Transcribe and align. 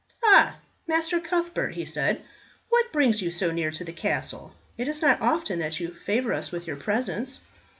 "Ah, 0.25 0.57
Master 0.87 1.19
Cuthbert," 1.19 1.75
he 1.75 1.85
said, 1.85 2.23
"what 2.69 2.91
brings 2.91 3.21
you 3.21 3.29
so 3.29 3.51
near 3.51 3.69
to 3.69 3.83
the 3.83 3.93
castle? 3.93 4.51
It 4.75 4.87
is 4.87 4.99
not 4.99 5.21
often 5.21 5.59
that 5.59 5.79
you 5.79 5.93
favour 5.93 6.33
us 6.33 6.51
with 6.51 6.65
your 6.65 6.75
presence." 6.77 7.41